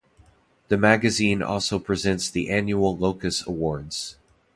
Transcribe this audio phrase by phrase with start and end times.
[0.69, 4.15] The magazine also presents the annual Locus Awards.